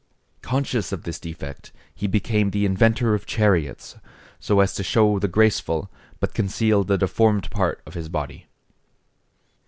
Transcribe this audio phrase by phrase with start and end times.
[0.41, 3.97] Conscious of this defect, he became the inventor of chariots,
[4.39, 8.47] so as to show the graceful, but conceal the deformed part of his body.